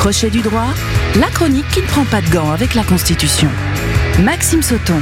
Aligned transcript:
Crochet 0.00 0.30
du 0.30 0.40
droit, 0.40 0.72
la 1.16 1.26
chronique 1.26 1.68
qui 1.68 1.82
ne 1.82 1.86
prend 1.86 2.06
pas 2.06 2.22
de 2.22 2.30
gants 2.30 2.50
avec 2.52 2.74
la 2.74 2.84
Constitution. 2.84 3.50
Maxime 4.24 4.62
Sauton. 4.62 4.98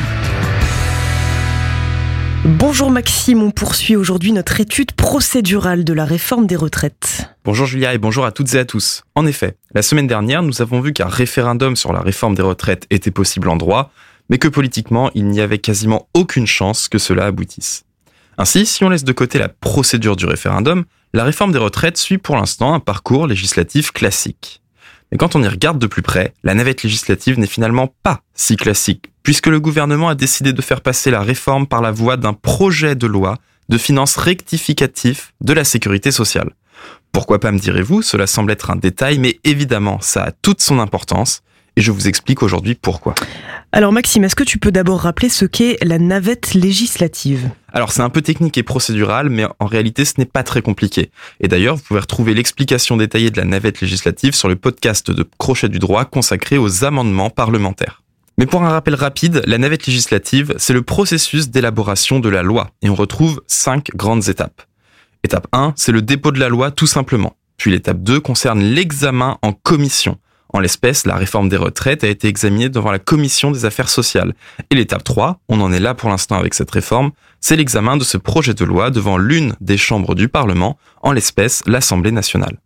Bonjour 2.45 2.91
Maxime, 2.91 3.45
on 3.45 3.53
poursuit 3.53 3.95
aujourd'hui 3.95 4.33
notre 4.33 4.61
étude 4.61 4.91
procédurale 4.91 5.85
de 5.85 5.93
la 5.93 6.05
réforme 6.05 6.49
des 6.49 6.57
retraites. 6.57 7.33
Bonjour 7.45 7.65
Julia 7.65 7.95
et 7.95 7.99
bonjour 7.99 8.25
à 8.25 8.33
toutes 8.33 8.53
et 8.55 8.59
à 8.59 8.65
tous. 8.65 9.05
En 9.15 9.25
effet, 9.25 9.55
la 9.73 9.83
semaine 9.83 10.09
dernière, 10.09 10.43
nous 10.43 10.63
avons 10.63 10.81
vu 10.81 10.93
qu'un 10.93 11.07
référendum 11.07 11.77
sur 11.77 11.93
la 11.93 12.01
réforme 12.01 12.35
des 12.35 12.43
retraites 12.43 12.89
était 12.91 13.13
possible 13.13 13.49
en 13.51 13.57
droit, 13.57 13.93
mais 14.29 14.39
que 14.39 14.49
politiquement, 14.49 15.13
il 15.15 15.27
n'y 15.27 15.41
avait 15.41 15.59
quasiment 15.59 16.09
aucune 16.13 16.49
chance 16.49 16.89
que 16.89 16.99
cela 16.99 17.27
aboutisse. 17.27 17.85
Ainsi, 18.37 18.67
si 18.67 18.83
on 18.83 18.89
laisse 18.89 19.05
de 19.05 19.13
côté 19.13 19.39
la 19.39 19.49
procédure 19.49 20.17
du 20.17 20.27
référendum, 20.27 20.87
la 21.15 21.23
réforme 21.23 21.53
des 21.53 21.59
retraites 21.59 21.99
suit 21.99 22.19
pour 22.19 22.35
l'instant 22.35 22.75
un 22.75 22.81
parcours 22.81 23.29
législatif 23.29 23.93
classique. 23.93 24.61
Mais 25.11 25.19
quand 25.19 25.37
on 25.37 25.43
y 25.43 25.49
regarde 25.49 25.79
de 25.79 25.87
plus 25.87 26.03
près, 26.03 26.35
la 26.43 26.55
navette 26.55 26.83
législative 26.83 27.39
n'est 27.39 27.47
finalement 27.47 27.95
pas 28.03 28.21
si 28.35 28.57
classique, 28.57 29.11
puisque 29.23 29.47
le 29.47 29.61
gouvernement 29.61 30.09
a 30.09 30.15
décidé 30.15 30.53
de 30.53 30.63
faire 30.63 30.81
passer 30.81 31.11
la 31.11 31.21
réforme 31.21 31.67
par 31.67 31.81
la 31.81 31.91
voie 31.91 32.17
d'un 32.17 32.35
projet 32.35 32.95
de 32.95 33.07
loi 33.07 33.39
de 33.69 33.79
finances 33.79 34.17
rectificatif 34.17 35.35
de 35.41 35.53
la 35.53 35.65
sécurité 35.65 36.11
sociale. 36.11 36.53
Pourquoi 37.13 37.41
pas 37.41 37.53
me 37.53 37.59
direz-vous, 37.59 38.03
cela 38.03 38.27
semble 38.27 38.53
être 38.53 38.71
un 38.71 38.77
détail, 38.77 39.19
mais 39.19 39.39
évidemment, 39.45 39.99
ça 40.01 40.25
a 40.25 40.33
toute 40.33 40.61
son 40.61 40.79
importance, 40.79 41.43
et 41.79 41.81
je 41.81 41.93
vous 41.93 42.09
explique 42.09 42.43
aujourd'hui 42.43 42.75
pourquoi. 42.75 43.15
Alors 43.71 43.93
Maxime, 43.93 44.25
est-ce 44.25 44.35
que 44.35 44.43
tu 44.43 44.59
peux 44.59 44.73
d'abord 44.73 45.03
rappeler 45.03 45.29
ce 45.29 45.45
qu'est 45.45 45.77
la 45.85 46.01
navette 46.01 46.55
législative? 46.55 47.51
Alors 47.73 47.93
c'est 47.93 48.03
un 48.03 48.11
peu 48.11 48.21
technique 48.21 48.59
et 48.59 48.65
procédural, 48.65 49.31
mais 49.31 49.45
en 49.61 49.67
réalité 49.67 50.05
ce 50.05 50.15
n'est 50.19 50.25
pas 50.25 50.43
très 50.43 50.61
compliqué. 50.61 51.13
Et 51.41 51.47
d'ailleurs, 51.47 51.77
vous 51.77 51.83
pouvez 51.83 52.01
retrouver 52.01 52.35
l'explication 52.35 52.97
détaillée 52.97 53.31
de 53.31 53.37
la 53.37 53.45
navette 53.45 53.81
législative 53.81 54.35
sur 54.35 54.49
le 54.49 54.57
podcast 54.57 55.13
de 55.13 55.25
Crochet 55.39 55.69
du 55.69 55.79
droit 55.79 56.05
consacré 56.05 56.59
aux 56.59 56.85
amendements 56.85 57.31
parlementaires. 57.31 58.03
Mais 58.39 58.47
pour 58.47 58.65
un 58.65 58.71
rappel 58.71 58.97
rapide, 58.97 59.43
la 59.47 59.59
navette 59.59 59.87
législative, 59.87 60.55
c'est 60.59 60.73
le 60.73 60.83
processus 60.83 61.49
d'élaboration 61.49 62.19
de 62.19 62.29
la 62.29 62.43
loi, 62.43 62.71
et 62.83 62.91
on 62.91 62.95
retrouve 62.97 63.41
cinq 63.47 63.91
grandes 63.95 64.29
étapes. 64.29 64.63
Étape 65.23 65.47
1, 65.53 65.75
c'est 65.77 65.93
le 65.93 66.03
dépôt 66.03 66.33
de 66.33 66.41
la 66.41 66.49
loi 66.49 66.73
tout 66.73 66.87
simplement. 66.89 67.37
Puis 67.57 67.71
l'étape 67.71 68.03
2 68.03 68.19
concerne 68.19 68.63
l'examen 68.63 69.39
en 69.43 69.53
commission. 69.53 70.19
En 70.51 70.61
l'espèce, 70.61 71.05
la 71.05 71.17
réforme 71.17 71.49
des 71.49 71.59
retraites 71.59 72.05
a 72.05 72.09
été 72.09 72.27
examinée 72.27 72.71
devant 72.71 72.91
la 72.91 72.99
commission 72.99 73.51
des 73.51 73.67
affaires 73.67 73.91
sociales. 73.91 74.35
Et 74.71 74.75
l'étape 74.75 75.05
3, 75.05 75.41
on 75.49 75.61
en 75.61 75.73
est 75.73 75.81
là 75.81 75.95
pour 75.95 76.09
l'instant 76.09 76.37
avec 76.37 76.55
cette 76.55 76.71
réforme, 76.71 77.11
c'est 77.41 77.57
l'examen 77.57 77.97
de 77.97 78.05
ce 78.05 78.17
projet 78.17 78.55
de 78.55 78.65
loi 78.65 78.91
devant 78.91 79.19
l'une 79.19 79.55
des 79.61 79.77
chambres 79.77 80.15
du 80.15 80.29
Parlement, 80.29 80.79
en 81.03 81.13
l'espèce 81.13 81.63
l'Assemblée 81.67 82.13
nationale. 82.13 82.59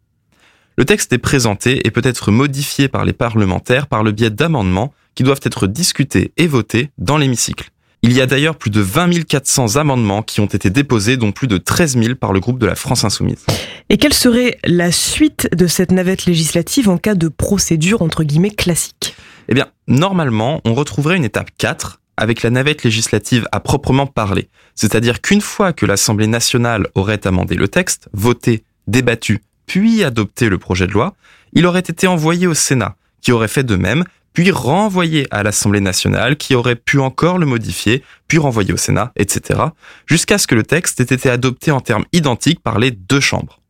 Le 0.77 0.85
texte 0.85 1.13
est 1.13 1.19
présenté 1.19 1.87
et 1.87 1.91
peut 1.91 2.03
être 2.05 2.31
modifié 2.31 2.89
par 2.89 3.05
les 3.05 3.13
parlementaires 3.13 3.89
par 3.89 4.03
le 4.03 4.13
biais 4.13 4.31
d'amendements 4.31 4.95
qui 5.15 5.23
doivent 5.23 5.41
être 5.43 5.67
discutés 5.67 6.33
et 6.37 6.47
votés 6.47 6.91
dans 6.99 7.19
l'hémicycle. 7.19 7.71
Il 8.05 8.13
y 8.13 8.21
a 8.21 8.27
d'ailleurs 8.27 8.57
plus 8.57 8.71
de 8.71 8.81
20 8.81 9.25
400 9.29 9.77
amendements 9.77 10.23
qui 10.23 10.41
ont 10.41 10.47
été 10.47 10.71
déposés, 10.71 11.17
dont 11.17 11.31
plus 11.31 11.47
de 11.47 11.57
13 11.57 11.97
000 11.97 12.15
par 12.17 12.33
le 12.33 12.41
groupe 12.41 12.59
de 12.59 12.67
la 12.67 12.75
France 12.75 13.05
Insoumise. 13.05 13.47
Et 13.91 13.97
quelle 13.97 14.13
serait 14.13 14.59
la 14.65 14.91
suite 14.91 15.49
de 15.55 15.69
cette 15.69 15.93
navette 15.93 16.27
législative 16.27 16.89
en 16.89 16.99
cas 16.99 17.15
de 17.15 17.29
procédure 17.29 18.03
entre 18.03 18.25
guillemets 18.25 18.51
classique? 18.51 19.15
Eh 19.49 19.55
bien, 19.55 19.67
normalement, 19.87 20.61
on 20.65 20.75
retrouverait 20.75 21.17
une 21.17 21.25
étape 21.25 21.51
4 21.59 22.01
avec 22.17 22.43
la 22.43 22.51
navette 22.51 22.83
législative 22.83 23.47
à 23.53 23.61
proprement 23.61 24.09
parler. 24.09 24.49
C'est-à-dire 24.75 25.21
qu'une 25.21 25.41
fois 25.41 25.73
que 25.73 25.87
l'Assemblée 25.87 26.27
nationale 26.27 26.89
aurait 26.97 27.25
amendé 27.25 27.55
le 27.55 27.69
texte, 27.69 28.09
voté, 28.13 28.65
débattu, 28.89 29.43
puis 29.67 30.03
adopté 30.03 30.49
le 30.49 30.59
projet 30.59 30.89
de 30.89 30.93
loi, 30.93 31.15
il 31.53 31.67
aurait 31.67 31.81
été 31.81 32.09
envoyé 32.09 32.49
au 32.49 32.55
Sénat, 32.55 32.97
qui 33.21 33.31
aurait 33.31 33.47
fait 33.47 33.63
de 33.63 33.77
même, 33.77 34.03
puis 34.33 34.51
renvoyé 34.51 35.27
à 35.31 35.43
l'Assemblée 35.43 35.81
nationale 35.81 36.37
qui 36.37 36.55
aurait 36.55 36.77
pu 36.77 36.99
encore 36.99 37.39
le 37.39 37.47
modifier, 37.47 38.03
puis 38.29 38.39
renvoyer 38.39 38.73
au 38.73 38.77
Sénat, 38.77 39.13
etc., 39.17 39.61
jusqu'à 40.07 40.39
ce 40.39 40.47
que 40.47 40.55
le 40.55 40.63
texte 40.63 41.01
ait 41.01 41.15
été 41.15 41.31
adopté 41.31 41.71
en 41.71 41.81
termes 41.81 42.05
identiques 42.13 42.63
par 42.63 42.79
les 42.79 42.91
deux 42.91 43.21
chambres. 43.21 43.61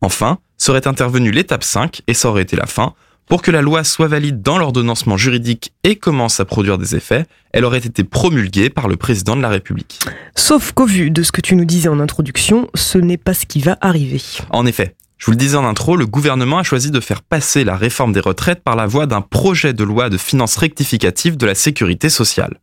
Enfin, 0.00 0.38
serait 0.56 0.86
intervenue 0.86 1.30
l'étape 1.30 1.64
5, 1.64 2.02
et 2.06 2.14
ça 2.14 2.28
aurait 2.28 2.42
été 2.42 2.56
la 2.56 2.66
fin, 2.66 2.94
pour 3.28 3.42
que 3.42 3.50
la 3.50 3.60
loi 3.60 3.84
soit 3.84 4.08
valide 4.08 4.42
dans 4.42 4.58
l'ordonnancement 4.58 5.18
juridique 5.18 5.72
et 5.84 5.96
commence 5.96 6.40
à 6.40 6.46
produire 6.46 6.78
des 6.78 6.96
effets, 6.96 7.26
elle 7.52 7.64
aurait 7.64 7.78
été 7.78 8.02
promulguée 8.02 8.70
par 8.70 8.88
le 8.88 8.96
président 8.96 9.36
de 9.36 9.42
la 9.42 9.50
République. 9.50 10.00
Sauf 10.34 10.72
qu'au 10.72 10.86
vu 10.86 11.10
de 11.10 11.22
ce 11.22 11.30
que 11.30 11.42
tu 11.42 11.54
nous 11.54 11.66
disais 11.66 11.90
en 11.90 12.00
introduction, 12.00 12.68
ce 12.74 12.96
n'est 12.96 13.18
pas 13.18 13.34
ce 13.34 13.44
qui 13.44 13.60
va 13.60 13.76
arriver. 13.82 14.22
En 14.50 14.64
effet, 14.64 14.94
je 15.18 15.26
vous 15.26 15.32
le 15.32 15.36
disais 15.36 15.56
en 15.56 15.64
intro, 15.64 15.96
le 15.96 16.06
gouvernement 16.06 16.58
a 16.58 16.62
choisi 16.62 16.92
de 16.92 17.00
faire 17.00 17.22
passer 17.22 17.64
la 17.64 17.76
réforme 17.76 18.12
des 18.12 18.20
retraites 18.20 18.62
par 18.62 18.76
la 18.76 18.86
voie 18.86 19.06
d'un 19.06 19.20
projet 19.20 19.72
de 19.72 19.82
loi 19.82 20.10
de 20.10 20.16
finances 20.16 20.56
rectificative 20.56 21.36
de 21.36 21.44
la 21.44 21.56
sécurité 21.56 22.08
sociale. 22.08 22.60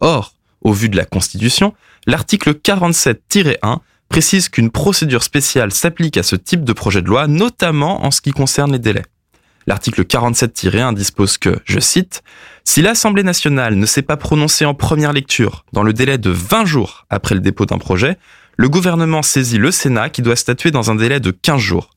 Or, 0.00 0.34
au 0.62 0.72
vu 0.72 0.88
de 0.88 0.96
la 0.96 1.04
Constitution, 1.04 1.74
l'article 2.06 2.54
47-1 2.54 3.78
précise 4.08 4.48
qu'une 4.48 4.70
procédure 4.70 5.22
spéciale 5.22 5.70
s'applique 5.70 6.16
à 6.16 6.22
ce 6.22 6.34
type 6.34 6.64
de 6.64 6.72
projet 6.72 7.02
de 7.02 7.08
loi, 7.08 7.26
notamment 7.26 8.04
en 8.06 8.10
ce 8.10 8.22
qui 8.22 8.32
concerne 8.32 8.72
les 8.72 8.78
délais. 8.78 9.04
L'article 9.66 10.04
47-1 10.04 10.94
dispose 10.94 11.36
que, 11.36 11.58
je 11.66 11.78
cite, 11.78 12.22
Si 12.64 12.80
l'Assemblée 12.80 13.22
nationale 13.22 13.74
ne 13.74 13.84
s'est 13.84 14.00
pas 14.00 14.16
prononcée 14.16 14.64
en 14.64 14.72
première 14.72 15.12
lecture 15.12 15.66
dans 15.74 15.82
le 15.82 15.92
délai 15.92 16.16
de 16.16 16.30
20 16.30 16.64
jours 16.64 17.06
après 17.10 17.34
le 17.34 17.42
dépôt 17.42 17.66
d'un 17.66 17.76
projet, 17.76 18.16
le 18.56 18.70
gouvernement 18.70 19.20
saisit 19.20 19.58
le 19.58 19.70
Sénat 19.70 20.08
qui 20.08 20.22
doit 20.22 20.36
statuer 20.36 20.70
dans 20.70 20.90
un 20.90 20.94
délai 20.94 21.20
de 21.20 21.30
15 21.30 21.60
jours. 21.60 21.90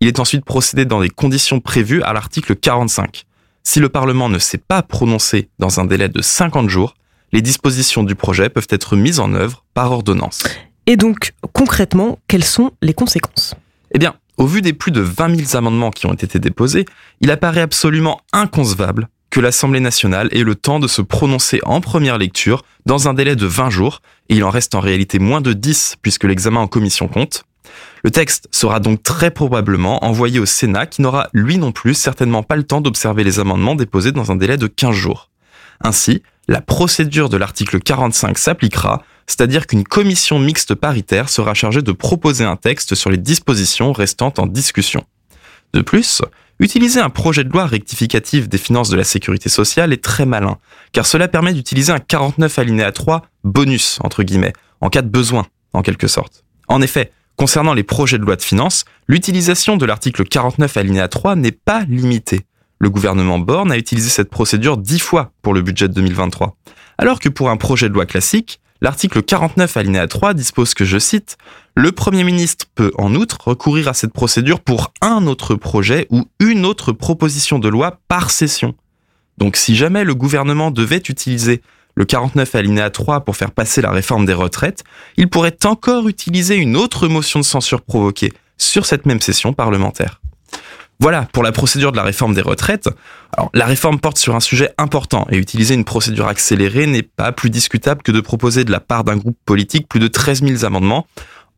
Il 0.00 0.06
est 0.06 0.20
ensuite 0.20 0.44
procédé 0.44 0.84
dans 0.84 1.00
les 1.00 1.08
conditions 1.08 1.58
prévues 1.60 2.02
à 2.02 2.12
l'article 2.12 2.54
45. 2.54 3.24
Si 3.64 3.80
le 3.80 3.88
Parlement 3.88 4.28
ne 4.28 4.38
s'est 4.38 4.58
pas 4.58 4.82
prononcé 4.82 5.48
dans 5.58 5.80
un 5.80 5.84
délai 5.84 6.08
de 6.08 6.22
50 6.22 6.68
jours, 6.68 6.94
les 7.32 7.42
dispositions 7.42 8.04
du 8.04 8.14
projet 8.14 8.48
peuvent 8.48 8.68
être 8.70 8.96
mises 8.96 9.18
en 9.18 9.34
œuvre 9.34 9.64
par 9.74 9.90
ordonnance. 9.90 10.44
Et 10.86 10.96
donc, 10.96 11.32
concrètement, 11.52 12.18
quelles 12.28 12.44
sont 12.44 12.70
les 12.80 12.94
conséquences? 12.94 13.54
Eh 13.92 13.98
bien, 13.98 14.14
au 14.36 14.46
vu 14.46 14.62
des 14.62 14.72
plus 14.72 14.92
de 14.92 15.00
20 15.00 15.36
000 15.46 15.56
amendements 15.56 15.90
qui 15.90 16.06
ont 16.06 16.14
été 16.14 16.38
déposés, 16.38 16.84
il 17.20 17.30
apparaît 17.32 17.60
absolument 17.60 18.20
inconcevable 18.32 19.08
que 19.30 19.40
l'Assemblée 19.40 19.80
nationale 19.80 20.28
ait 20.30 20.44
le 20.44 20.54
temps 20.54 20.78
de 20.78 20.86
se 20.86 21.02
prononcer 21.02 21.60
en 21.64 21.80
première 21.80 22.18
lecture 22.18 22.64
dans 22.86 23.08
un 23.08 23.14
délai 23.14 23.36
de 23.36 23.46
20 23.46 23.68
jours, 23.68 24.00
et 24.28 24.36
il 24.36 24.44
en 24.44 24.50
reste 24.50 24.74
en 24.74 24.80
réalité 24.80 25.18
moins 25.18 25.40
de 25.40 25.52
10 25.52 25.96
puisque 26.00 26.24
l'examen 26.24 26.60
en 26.60 26.68
commission 26.68 27.08
compte, 27.08 27.44
le 28.04 28.10
texte 28.10 28.48
sera 28.50 28.80
donc 28.80 29.02
très 29.02 29.30
probablement 29.30 30.04
envoyé 30.04 30.38
au 30.38 30.46
Sénat 30.46 30.86
qui 30.86 31.02
n'aura 31.02 31.28
lui 31.32 31.58
non 31.58 31.72
plus 31.72 31.94
certainement 31.94 32.42
pas 32.42 32.56
le 32.56 32.62
temps 32.62 32.80
d'observer 32.80 33.24
les 33.24 33.40
amendements 33.40 33.74
déposés 33.74 34.12
dans 34.12 34.30
un 34.30 34.36
délai 34.36 34.56
de 34.56 34.66
15 34.66 34.94
jours. 34.94 35.30
Ainsi, 35.80 36.22
la 36.48 36.60
procédure 36.60 37.28
de 37.28 37.36
l'article 37.36 37.78
45 37.80 38.38
s'appliquera, 38.38 39.02
c'est-à-dire 39.26 39.66
qu'une 39.66 39.84
commission 39.84 40.38
mixte 40.38 40.74
paritaire 40.74 41.28
sera 41.28 41.54
chargée 41.54 41.82
de 41.82 41.92
proposer 41.92 42.44
un 42.44 42.56
texte 42.56 42.94
sur 42.94 43.10
les 43.10 43.18
dispositions 43.18 43.92
restant 43.92 44.32
en 44.38 44.46
discussion. 44.46 45.04
De 45.74 45.82
plus, 45.82 46.22
utiliser 46.58 47.00
un 47.00 47.10
projet 47.10 47.44
de 47.44 47.50
loi 47.50 47.66
rectificatif 47.66 48.48
des 48.48 48.58
finances 48.58 48.88
de 48.88 48.96
la 48.96 49.04
sécurité 49.04 49.50
sociale 49.50 49.92
est 49.92 50.02
très 50.02 50.24
malin, 50.24 50.56
car 50.92 51.04
cela 51.04 51.28
permet 51.28 51.52
d'utiliser 51.52 51.92
un 51.92 51.98
49 51.98 52.58
alinéa 52.58 52.92
3 52.92 53.26
bonus, 53.44 53.98
entre 54.02 54.22
guillemets, 54.22 54.54
en 54.80 54.88
cas 54.88 55.02
de 55.02 55.08
besoin, 55.08 55.46
en 55.74 55.82
quelque 55.82 56.08
sorte. 56.08 56.44
En 56.68 56.80
effet, 56.80 57.12
Concernant 57.38 57.72
les 57.72 57.84
projets 57.84 58.18
de 58.18 58.24
loi 58.24 58.34
de 58.34 58.42
finances, 58.42 58.84
l'utilisation 59.06 59.76
de 59.76 59.86
l'article 59.86 60.24
49 60.24 60.76
alinéa 60.76 61.06
3 61.06 61.36
n'est 61.36 61.52
pas 61.52 61.84
limitée. 61.88 62.40
Le 62.80 62.90
gouvernement 62.90 63.38
Borne 63.38 63.70
a 63.70 63.78
utilisé 63.78 64.10
cette 64.10 64.28
procédure 64.28 64.76
dix 64.76 64.98
fois 64.98 65.30
pour 65.40 65.54
le 65.54 65.62
budget 65.62 65.86
de 65.86 65.92
2023. 65.94 66.56
Alors 66.98 67.20
que 67.20 67.28
pour 67.28 67.48
un 67.48 67.56
projet 67.56 67.88
de 67.88 67.94
loi 67.94 68.06
classique, 68.06 68.58
l'article 68.80 69.22
49 69.22 69.76
alinéa 69.76 70.08
3 70.08 70.34
dispose 70.34 70.74
que, 70.74 70.84
je 70.84 70.98
cite, 70.98 71.36
le 71.76 71.92
Premier 71.92 72.24
ministre 72.24 72.66
peut 72.74 72.90
en 72.98 73.14
outre 73.14 73.38
recourir 73.46 73.86
à 73.86 73.94
cette 73.94 74.12
procédure 74.12 74.58
pour 74.58 74.92
un 75.00 75.28
autre 75.28 75.54
projet 75.54 76.08
ou 76.10 76.24
une 76.40 76.66
autre 76.66 76.90
proposition 76.90 77.60
de 77.60 77.68
loi 77.68 78.00
par 78.08 78.32
session. 78.32 78.74
Donc 79.38 79.56
si 79.56 79.76
jamais 79.76 80.04
le 80.04 80.14
gouvernement 80.14 80.70
devait 80.70 81.02
utiliser 81.08 81.62
le 81.94 82.04
49 82.04 82.54
alinéa 82.54 82.90
3 82.90 83.24
pour 83.24 83.36
faire 83.36 83.52
passer 83.52 83.80
la 83.80 83.90
réforme 83.90 84.26
des 84.26 84.34
retraites, 84.34 84.84
il 85.16 85.28
pourrait 85.28 85.56
encore 85.64 86.08
utiliser 86.08 86.56
une 86.56 86.76
autre 86.76 87.08
motion 87.08 87.40
de 87.40 87.44
censure 87.44 87.82
provoquée 87.82 88.32
sur 88.56 88.84
cette 88.84 89.06
même 89.06 89.20
session 89.20 89.52
parlementaire. 89.52 90.20
Voilà 91.00 91.28
pour 91.32 91.44
la 91.44 91.52
procédure 91.52 91.92
de 91.92 91.96
la 91.96 92.02
réforme 92.02 92.34
des 92.34 92.40
retraites. 92.40 92.88
Alors, 93.36 93.50
la 93.54 93.66
réforme 93.66 94.00
porte 94.00 94.18
sur 94.18 94.34
un 94.34 94.40
sujet 94.40 94.70
important 94.78 95.28
et 95.30 95.36
utiliser 95.36 95.74
une 95.74 95.84
procédure 95.84 96.26
accélérée 96.26 96.86
n'est 96.86 97.04
pas 97.04 97.30
plus 97.30 97.50
discutable 97.50 98.02
que 98.02 98.10
de 98.10 98.20
proposer 98.20 98.64
de 98.64 98.72
la 98.72 98.80
part 98.80 99.04
d'un 99.04 99.16
groupe 99.16 99.38
politique 99.44 99.88
plus 99.88 100.00
de 100.00 100.08
13 100.08 100.42
000 100.42 100.64
amendements 100.64 101.06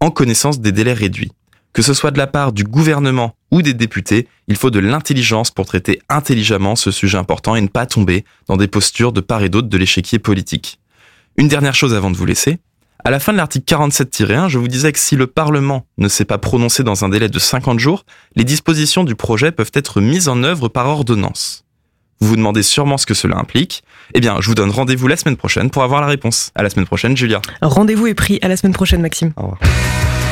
en 0.00 0.10
connaissance 0.10 0.60
des 0.60 0.72
délais 0.72 0.92
réduits. 0.92 1.32
Que 1.72 1.82
ce 1.82 1.94
soit 1.94 2.10
de 2.10 2.18
la 2.18 2.26
part 2.26 2.52
du 2.52 2.64
gouvernement 2.64 3.36
ou 3.52 3.62
des 3.62 3.74
députés, 3.74 4.26
il 4.48 4.56
faut 4.56 4.70
de 4.70 4.80
l'intelligence 4.80 5.50
pour 5.50 5.66
traiter 5.66 6.00
intelligemment 6.08 6.74
ce 6.74 6.90
sujet 6.90 7.18
important 7.18 7.54
et 7.54 7.60
ne 7.60 7.68
pas 7.68 7.86
tomber 7.86 8.24
dans 8.48 8.56
des 8.56 8.66
postures 8.66 9.12
de 9.12 9.20
part 9.20 9.42
et 9.42 9.48
d'autre 9.48 9.68
de 9.68 9.78
l'échiquier 9.78 10.18
politique. 10.18 10.80
Une 11.36 11.48
dernière 11.48 11.74
chose 11.74 11.94
avant 11.94 12.10
de 12.10 12.16
vous 12.16 12.26
laisser. 12.26 12.58
À 13.04 13.10
la 13.10 13.20
fin 13.20 13.32
de 13.32 13.38
l'article 13.38 13.72
47-1, 13.72 14.48
je 14.48 14.58
vous 14.58 14.68
disais 14.68 14.92
que 14.92 14.98
si 14.98 15.16
le 15.16 15.26
Parlement 15.26 15.86
ne 15.96 16.08
s'est 16.08 16.24
pas 16.26 16.38
prononcé 16.38 16.82
dans 16.82 17.04
un 17.04 17.08
délai 17.08 17.28
de 17.28 17.38
50 17.38 17.78
jours, 17.78 18.04
les 18.36 18.44
dispositions 18.44 19.04
du 19.04 19.14
projet 19.14 19.52
peuvent 19.52 19.70
être 19.72 20.00
mises 20.00 20.28
en 20.28 20.42
œuvre 20.42 20.68
par 20.68 20.86
ordonnance. 20.86 21.64
Vous 22.20 22.28
vous 22.28 22.36
demandez 22.36 22.62
sûrement 22.62 22.98
ce 22.98 23.06
que 23.06 23.14
cela 23.14 23.38
implique. 23.38 23.82
Eh 24.12 24.20
bien, 24.20 24.36
je 24.40 24.48
vous 24.48 24.54
donne 24.54 24.70
rendez-vous 24.70 25.08
la 25.08 25.16
semaine 25.16 25.38
prochaine 25.38 25.70
pour 25.70 25.82
avoir 25.82 26.02
la 26.02 26.08
réponse. 26.08 26.50
À 26.54 26.62
la 26.62 26.68
semaine 26.68 26.84
prochaine, 26.84 27.16
Julia. 27.16 27.40
Rendez-vous 27.62 28.08
est 28.08 28.14
pris. 28.14 28.38
À 28.42 28.48
la 28.48 28.58
semaine 28.58 28.74
prochaine, 28.74 29.00
Maxime. 29.00 29.32
Au 29.36 29.42
revoir. 29.42 29.60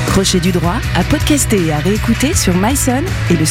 Crochet 0.08 0.40
du 0.40 0.52
droit 0.52 0.76
à 0.96 1.04
podcaster 1.04 1.66
et 1.66 1.72
à 1.72 1.78
réécouter 1.78 2.34
sur 2.34 2.54
myson 2.54 3.04
et 3.30 3.36
le. 3.36 3.46